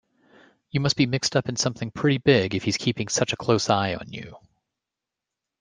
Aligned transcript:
You 0.71 0.79
must 0.79 0.95
be 0.95 1.05
mixed 1.05 1.35
up 1.35 1.47
in 1.47 1.55
something 1.57 1.91
pretty 1.91 2.17
big 2.17 2.55
if 2.55 2.63
he's 2.63 2.75
keeping 2.77 3.07
such 3.07 3.33
a 3.33 3.37
close 3.37 3.69
eye 3.69 3.93
on 3.93 4.11
you. 4.11 4.35